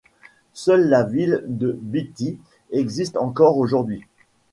Seule 0.53 0.89
la 0.89 1.03
ville 1.03 1.43
de 1.45 1.77
Beatty 1.79 2.39
existe 2.71 3.17
encore 3.17 3.57
aujourd'hui. 3.59 4.01